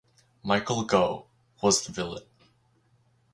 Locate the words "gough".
0.85-1.27